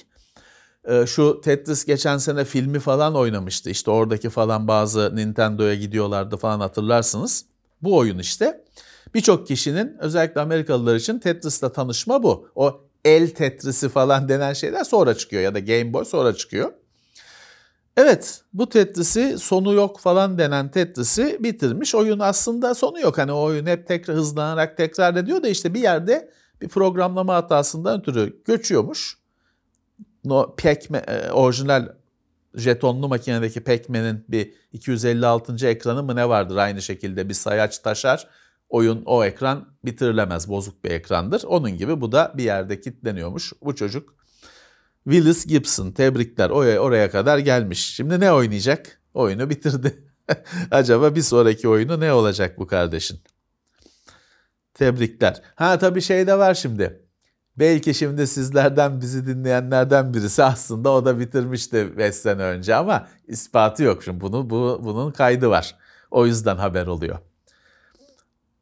[0.85, 3.71] E, şu Tetris geçen sene filmi falan oynamıştı.
[3.71, 7.45] İşte oradaki falan bazı Nintendo'ya gidiyorlardı falan hatırlarsınız.
[7.83, 8.65] Bu oyun işte.
[9.15, 12.49] Birçok kişinin özellikle Amerikalılar için Tetris'le tanışma bu.
[12.55, 16.73] O el Tetris'i falan denen şeyler sonra çıkıyor ya da Game Boy sonra çıkıyor.
[17.97, 21.95] Evet bu Tetris'i sonu yok falan denen Tetris'i bitirmiş.
[21.95, 23.19] Oyun aslında sonu yok.
[23.19, 28.43] Hani oyun hep tekrar hızlanarak tekrar ediyor da işte bir yerde bir programlama hatasından ötürü
[28.45, 29.19] göçüyormuş.
[30.25, 31.89] No, pac e, orijinal
[32.55, 35.67] jetonlu makinedeki Pac-Man'in bir 256.
[35.67, 38.29] ekranı mı ne vardır aynı şekilde bir sayaç taşar.
[38.69, 41.43] Oyun o ekran bitirilemez bozuk bir ekrandır.
[41.45, 43.53] Onun gibi bu da bir yerde kilitleniyormuş.
[43.63, 44.15] Bu çocuk
[45.05, 47.95] Willis Gibson tebrikler oraya, oraya kadar gelmiş.
[47.95, 49.01] Şimdi ne oynayacak?
[49.15, 50.05] Oyunu bitirdi.
[50.71, 53.21] Acaba bir sonraki oyunu ne olacak bu kardeşin?
[54.75, 55.43] Tebrikler.
[55.55, 57.01] Ha tabii şey de var şimdi.
[57.59, 63.83] Belki şimdi sizlerden bizi dinleyenlerden birisi aslında o da bitirmişti 5 sene önce ama ispatı
[63.83, 64.03] yok.
[64.03, 65.77] Şimdi bunu, bu, bunun kaydı var.
[66.11, 67.19] O yüzden haber oluyor.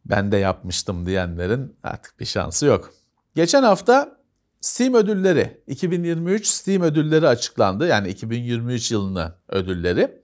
[0.04, 2.94] Ben de yapmıştım diyenlerin artık bir şansı yok.
[3.34, 4.16] Geçen hafta
[4.60, 7.86] Steam ödülleri, 2023 Steam ödülleri açıklandı.
[7.86, 10.22] Yani 2023 yılını ödülleri.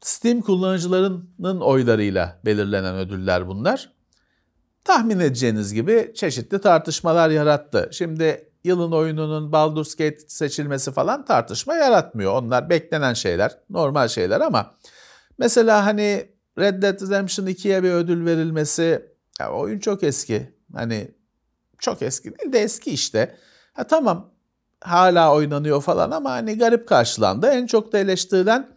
[0.00, 3.92] Steam kullanıcılarının oylarıyla belirlenen ödüller bunlar
[4.84, 7.90] tahmin edeceğiniz gibi çeşitli tartışmalar yarattı.
[7.92, 12.32] Şimdi yılın oyununun Baldur's Gate seçilmesi falan tartışma yaratmıyor.
[12.32, 14.74] Onlar beklenen şeyler, normal şeyler ama
[15.38, 19.10] mesela hani Red Dead Redemption 2'ye bir ödül verilmesi,
[19.40, 20.54] ya oyun çok eski.
[20.74, 21.14] Hani
[21.78, 23.36] çok eski değil de eski işte.
[23.72, 24.30] Ha tamam
[24.80, 27.46] hala oynanıyor falan ama hani garip karşılandı.
[27.46, 28.68] En çok da eleştirilen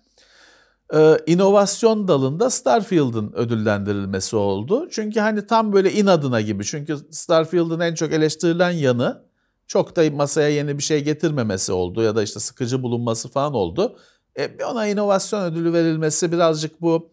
[0.94, 4.88] e, inovasyon dalında Starfield'ın ödüllendirilmesi oldu.
[4.92, 6.66] Çünkü hani tam böyle inadına gibi.
[6.66, 9.24] Çünkü Starfield'ın en çok eleştirilen yanı
[9.68, 13.98] çok da masaya yeni bir şey getirmemesi oldu ya da işte sıkıcı bulunması falan oldu.
[14.36, 17.13] E, ona inovasyon ödülü verilmesi birazcık bu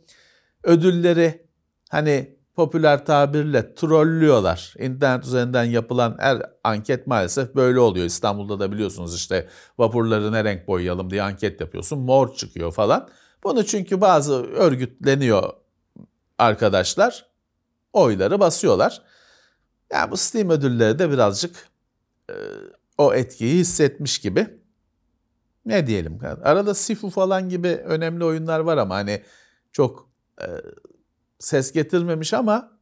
[0.65, 1.47] ödülleri
[1.91, 4.75] hani popüler tabirle trollüyorlar.
[4.79, 8.07] İnternet üzerinden yapılan her anket maalesef böyle oluyor.
[8.07, 11.99] İstanbul'da da biliyorsunuz işte vapurları ne renk boyayalım diye anket yapıyorsun.
[11.99, 13.09] Mor çıkıyor falan.
[13.45, 15.53] Bunu çünkü bazı örgütleniyor
[16.39, 17.27] arkadaşlar
[17.93, 19.03] oyları basıyorlar.
[19.93, 21.69] Yani bu Steam ödülleri de birazcık
[22.31, 22.35] e,
[22.99, 24.61] o etkiyi hissetmiş gibi.
[25.67, 26.19] Ne diyelim?
[26.43, 29.23] Arada Sifu falan gibi önemli oyunlar var ama hani
[29.73, 30.10] çok
[31.39, 32.79] ses getirmemiş ama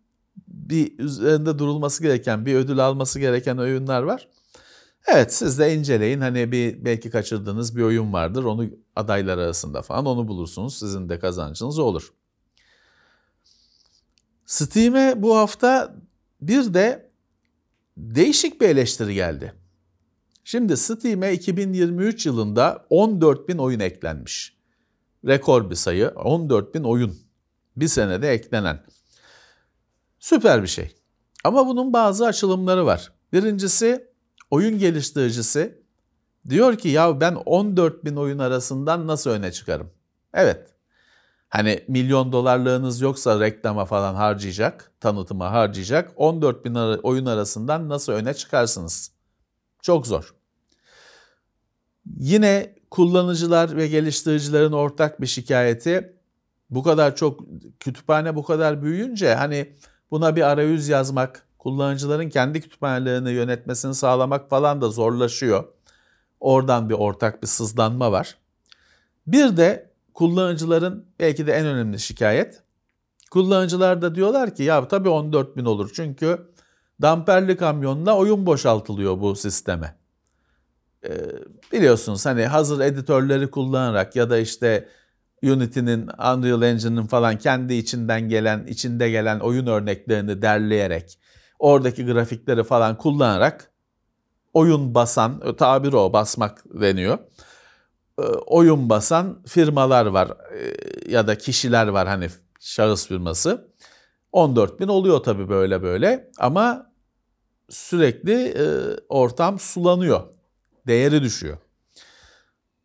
[0.48, 4.28] bir üzerinde durulması gereken, bir ödül alması gereken oyunlar var.
[5.06, 6.20] Evet siz de inceleyin.
[6.20, 8.44] Hani bir belki kaçırdığınız bir oyun vardır.
[8.44, 8.64] Onu
[8.96, 10.78] adaylar arasında falan onu bulursunuz.
[10.78, 12.12] Sizin de kazancınız olur.
[14.46, 15.96] Steam'e bu hafta
[16.40, 17.10] bir de
[17.96, 19.54] değişik bir eleştiri geldi.
[20.44, 24.56] Şimdi Steam'e 2023 yılında 14 bin oyun eklenmiş.
[25.26, 27.27] Rekor bir sayı 14 bin oyun.
[27.80, 28.84] Bir senede eklenen.
[30.18, 30.94] Süper bir şey.
[31.44, 33.12] Ama bunun bazı açılımları var.
[33.32, 34.08] Birincisi
[34.50, 35.82] oyun geliştiricisi
[36.48, 39.90] diyor ki ya ben 14 bin oyun arasından nasıl öne çıkarım?
[40.34, 40.68] Evet.
[41.48, 46.12] Hani milyon dolarlığınız yoksa reklama falan harcayacak, tanıtıma harcayacak.
[46.16, 49.12] 14 bin oyun arasından nasıl öne çıkarsınız?
[49.82, 50.34] Çok zor.
[52.16, 56.17] Yine kullanıcılar ve geliştiricilerin ortak bir şikayeti
[56.70, 57.40] bu kadar çok
[57.80, 59.72] kütüphane bu kadar büyüyünce hani
[60.10, 65.64] buna bir arayüz yazmak, kullanıcıların kendi kütüphanelerini yönetmesini sağlamak falan da zorlaşıyor.
[66.40, 68.36] Oradan bir ortak bir sızlanma var.
[69.26, 72.62] Bir de kullanıcıların belki de en önemli şikayet.
[73.30, 76.48] Kullanıcılar da diyorlar ki ya tabii 14 bin olur çünkü
[77.02, 79.94] damperli kamyonla oyun boşaltılıyor bu sisteme.
[81.04, 81.10] Ee,
[81.72, 84.88] biliyorsunuz hani hazır editörleri kullanarak ya da işte
[85.42, 91.18] Unity'nin, Unreal Engine'in falan kendi içinden gelen, içinde gelen oyun örneklerini derleyerek,
[91.58, 93.72] oradaki grafikleri falan kullanarak
[94.52, 97.18] oyun basan, tabir o basmak deniyor.
[98.18, 100.74] Ee, oyun basan firmalar var ee,
[101.10, 102.28] ya da kişiler var hani
[102.60, 103.68] şahıs firması.
[104.32, 106.92] 14 bin oluyor tabii böyle böyle ama
[107.68, 108.64] sürekli e,
[109.08, 110.22] ortam sulanıyor.
[110.86, 111.58] Değeri düşüyor.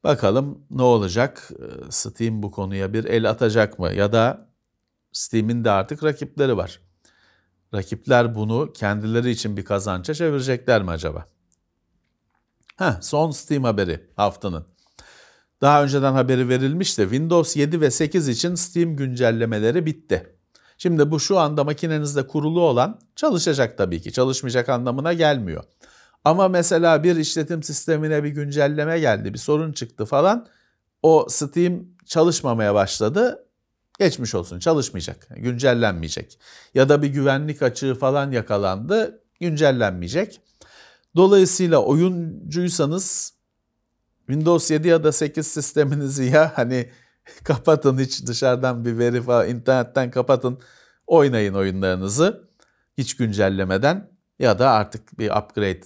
[0.03, 1.51] Bakalım ne olacak?
[1.59, 3.93] Ee, Steam bu konuya bir el atacak mı?
[3.93, 4.49] Ya da
[5.11, 6.79] Steam'in de artık rakipleri var.
[7.73, 11.25] Rakipler bunu kendileri için bir kazança çevirecekler mi acaba?
[12.77, 14.65] Heh, son Steam haberi haftanın.
[15.61, 17.01] Daha önceden haberi verilmişti.
[17.01, 20.35] Windows 7 ve 8 için Steam güncellemeleri bitti.
[20.77, 24.13] Şimdi bu şu anda makinenizde kurulu olan çalışacak tabii ki.
[24.13, 25.63] Çalışmayacak anlamına gelmiyor.
[26.23, 30.47] Ama mesela bir işletim sistemine bir güncelleme geldi, bir sorun çıktı falan.
[31.01, 33.47] O Steam çalışmamaya başladı.
[33.99, 36.39] Geçmiş olsun çalışmayacak, güncellenmeyecek.
[36.73, 40.41] Ya da bir güvenlik açığı falan yakalandı, güncellenmeyecek.
[41.15, 43.33] Dolayısıyla oyuncuysanız
[44.17, 46.89] Windows 7 ya da 8 sisteminizi ya hani
[47.43, 50.59] kapatın hiç dışarıdan bir veri falan internetten kapatın
[51.07, 52.49] oynayın oyunlarınızı
[52.97, 55.81] hiç güncellemeden ya da artık bir upgrade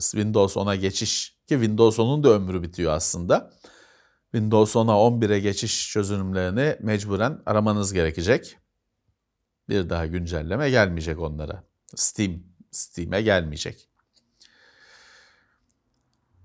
[0.00, 3.50] Windows 10'a geçiş ki Windows 10'un da ömrü bitiyor aslında.
[4.32, 8.58] Windows 10'a 11'e geçiş çözünümlerini mecburen aramanız gerekecek.
[9.68, 11.64] Bir daha güncelleme gelmeyecek onlara.
[11.94, 12.32] Steam,
[12.70, 13.88] Steam'e gelmeyecek.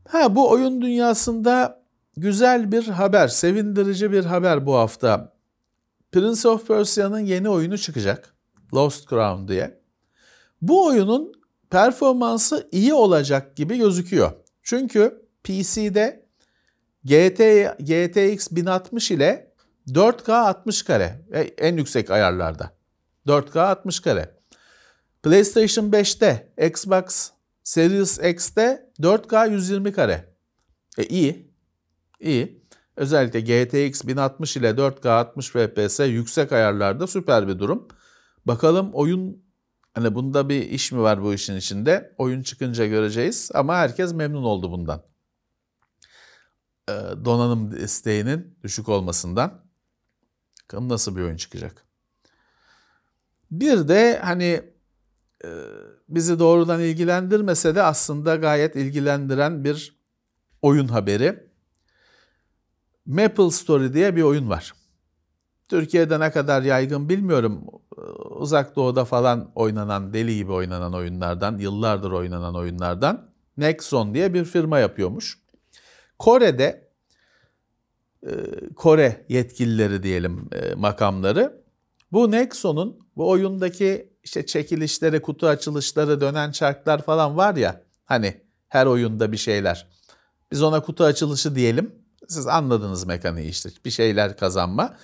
[0.07, 1.85] Ha bu oyun dünyasında
[2.17, 5.35] güzel bir haber, sevindirici bir haber bu hafta.
[6.11, 8.35] Prince of Persia'nın yeni oyunu çıkacak.
[8.73, 9.84] Lost Crown diye.
[10.67, 11.31] Bu oyunun
[11.69, 14.31] performansı iyi olacak gibi gözüküyor.
[14.63, 16.25] Çünkü PC'de
[17.03, 17.39] GT,
[17.79, 19.53] GTX 1060 ile
[19.87, 22.71] 4K 60 kare e, en yüksek ayarlarda.
[23.27, 24.39] 4K 60 kare.
[25.23, 27.31] PlayStation 5'te, Xbox
[27.63, 30.33] Series X'te 4K 120 kare.
[30.97, 31.51] E iyi.
[32.19, 32.65] İyi.
[32.95, 37.87] Özellikle GTX 1060 ile 4K 60 FPS yüksek ayarlarda süper bir durum.
[38.45, 39.44] Bakalım oyun
[39.95, 42.15] Hani bunda bir iş mi var bu işin içinde?
[42.17, 45.03] Oyun çıkınca göreceğiz ama herkes memnun oldu bundan.
[46.89, 46.93] Ee,
[47.25, 49.65] donanım isteğinin düşük olmasından.
[50.63, 51.85] Bakalım nasıl bir oyun çıkacak.
[53.51, 54.61] Bir de hani
[55.45, 55.49] e,
[56.09, 59.99] bizi doğrudan ilgilendirmese de aslında gayet ilgilendiren bir
[60.61, 61.49] oyun haberi.
[63.05, 64.73] Maple Story diye bir oyun var.
[65.67, 67.65] Türkiye'de ne kadar yaygın bilmiyorum.
[68.29, 74.79] Uzak Doğu'da falan oynanan, deli gibi oynanan oyunlardan, yıllardır oynanan oyunlardan Nexon diye bir firma
[74.79, 75.39] yapıyormuş.
[76.19, 76.89] Kore'de
[78.27, 78.31] e,
[78.75, 81.63] Kore yetkilileri diyelim e, makamları
[82.11, 88.85] bu Nexon'un bu oyundaki işte çekilişleri, kutu açılışları, dönen çarklar falan var ya hani her
[88.85, 89.87] oyunda bir şeyler.
[90.51, 91.95] Biz ona kutu açılışı diyelim.
[92.27, 94.97] Siz anladınız mekaniği işte bir şeyler kazanma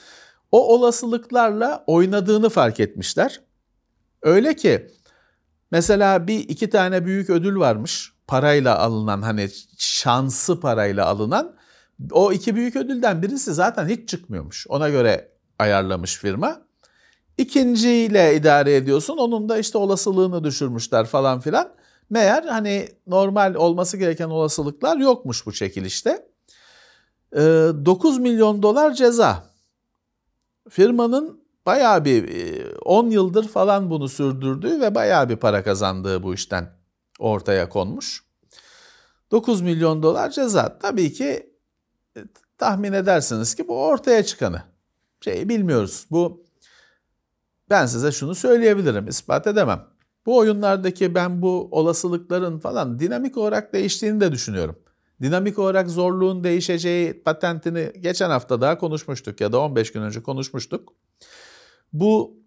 [0.52, 3.42] o olasılıklarla oynadığını fark etmişler.
[4.22, 4.92] Öyle ki
[5.72, 11.56] mesela bir iki tane büyük ödül varmış parayla alınan hani şansı parayla alınan
[12.12, 14.68] o iki büyük ödülden birisi zaten hiç çıkmıyormuş.
[14.70, 16.62] Ona göre ayarlamış firma.
[17.38, 19.18] İkinciyle idare ediyorsun.
[19.18, 21.70] Onun da işte olasılığını düşürmüşler falan filan.
[22.10, 26.28] Meğer hani normal olması gereken olasılıklar yokmuş bu çekilişte.
[27.34, 29.51] 9 milyon dolar ceza.
[30.70, 32.30] Firmanın bayağı bir
[32.86, 36.70] 10 yıldır falan bunu sürdürdüğü ve bayağı bir para kazandığı bu işten
[37.20, 38.24] ortaya konmuş.
[39.32, 40.80] 9 milyon dolar ceza.
[40.80, 41.56] Tabii ki
[42.58, 44.64] tahmin edersiniz ki bu ortaya çıkanı.
[45.22, 46.06] Şey bilmiyoruz.
[46.12, 46.46] Bu
[47.70, 49.88] ben size şunu söyleyebilirim, ispat edemem.
[50.26, 54.76] Bu oyunlardaki ben bu olasılıkların falan dinamik olarak değiştiğini de düşünüyorum.
[55.22, 60.94] Dinamik olarak zorluğun değişeceği patentini geçen hafta daha konuşmuştuk ya da 15 gün önce konuşmuştuk.
[61.94, 62.38] Bu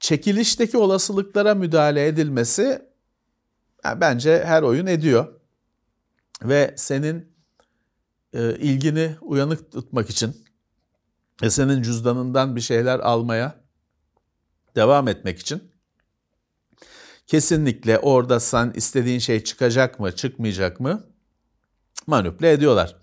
[0.00, 2.82] çekilişteki olasılıklara müdahale edilmesi
[3.84, 5.40] yani bence her oyun ediyor.
[6.42, 7.32] Ve senin
[8.32, 10.44] e, ilgini uyanık tutmak için
[11.42, 13.60] ve senin cüzdanından bir şeyler almaya
[14.76, 15.72] devam etmek için
[17.26, 21.13] kesinlikle orada sen istediğin şey çıkacak mı, çıkmayacak mı
[22.06, 22.96] manipüle ediyorlar.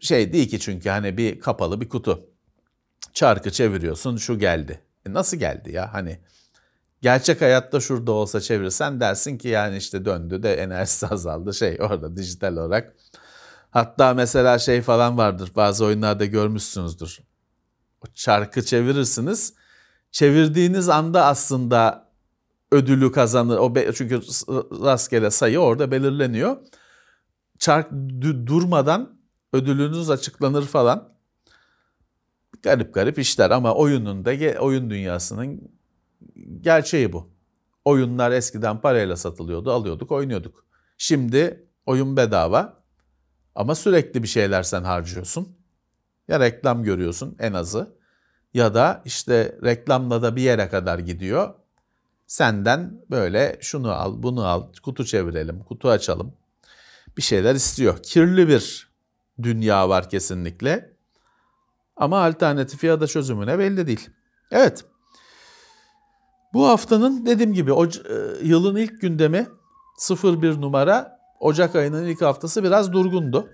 [0.00, 2.30] Şey değil ki çünkü hani bir kapalı bir kutu.
[3.12, 4.80] Çarkı çeviriyorsun şu geldi.
[5.06, 6.20] E nasıl geldi ya hani
[7.02, 12.16] gerçek hayatta şurada olsa çevirsen dersin ki yani işte döndü de enerjisi azaldı şey orada
[12.16, 12.96] dijital olarak.
[13.70, 17.20] Hatta mesela şey falan vardır bazı oyunlarda görmüşsünüzdür.
[18.02, 19.54] O çarkı çevirirsiniz.
[20.10, 22.08] Çevirdiğiniz anda aslında
[22.72, 23.58] ödülü kazanır.
[23.58, 24.20] O çünkü
[24.84, 26.56] rastgele sayı orada belirleniyor.
[27.58, 27.90] Çark
[28.46, 29.18] durmadan
[29.52, 31.12] ödülünüz açıklanır falan.
[32.62, 35.70] Garip garip işler ama oyunun da oyun dünyasının
[36.60, 37.30] gerçeği bu.
[37.84, 40.64] Oyunlar eskiden parayla satılıyordu, alıyorduk, oynuyorduk.
[40.98, 42.82] Şimdi oyun bedava
[43.54, 45.56] ama sürekli bir şeyler sen harcıyorsun.
[46.28, 47.96] Ya reklam görüyorsun en azı
[48.54, 51.54] ya da işte reklamla da bir yere kadar gidiyor.
[52.26, 56.32] Senden böyle şunu al, bunu al, kutu çevirelim, kutu açalım.
[57.16, 58.02] Bir şeyler istiyor.
[58.02, 58.88] Kirli bir
[59.42, 60.96] dünya var kesinlikle.
[61.96, 64.10] Ama alternatifi ya da çözümüne belli değil.
[64.50, 64.84] Evet.
[66.52, 69.46] Bu haftanın dediğim gibi e, yılın ilk gündemi
[70.22, 73.50] 01 numara Ocak ayının ilk haftası biraz durgundu.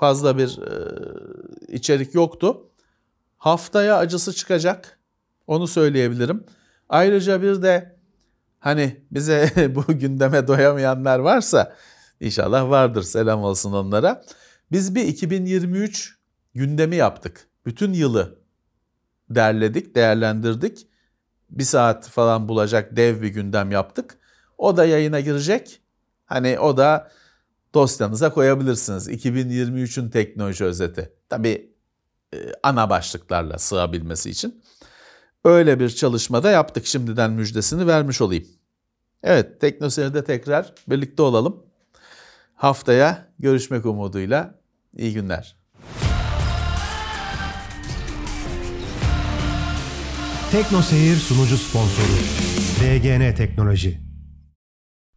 [0.00, 0.96] Fazla bir e,
[1.68, 2.66] içerik yoktu.
[3.38, 4.98] Haftaya acısı çıkacak.
[5.46, 6.44] Onu söyleyebilirim.
[6.88, 7.96] Ayrıca bir de
[8.58, 11.76] hani bize bu gündeme doyamayanlar varsa
[12.20, 14.24] inşallah vardır selam olsun onlara.
[14.72, 16.18] Biz bir 2023
[16.54, 17.48] gündemi yaptık.
[17.66, 18.38] Bütün yılı
[19.30, 20.86] derledik, değerlendirdik.
[21.50, 24.18] Bir saat falan bulacak dev bir gündem yaptık.
[24.58, 25.82] O da yayına girecek.
[26.26, 27.10] Hani o da
[27.74, 29.08] dosyanıza koyabilirsiniz.
[29.08, 31.12] 2023'ün teknoloji özeti.
[31.28, 31.74] Tabii
[32.34, 34.62] e, ana başlıklarla sığabilmesi için.
[35.44, 36.86] Öyle bir çalışmada yaptık.
[36.86, 38.46] Şimdiden müjdesini vermiş olayım.
[39.22, 41.69] Evet, Teknoseyir'de tekrar birlikte olalım.
[42.60, 44.54] Haftaya görüşmek umuduyla
[44.96, 45.56] iyi günler.
[50.52, 52.16] Tekno Seyir sunucu sponsoru
[52.80, 54.00] DGN Teknoloji.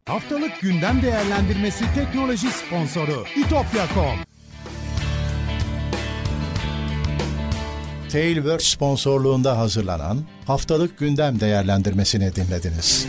[0.06, 4.18] Haftalık gündem değerlendirmesi teknoloji sponsoru itopya.com.
[8.08, 13.08] Tailwork sponsorluğunda hazırlanan haftalık gündem değerlendirmesini dinlediniz.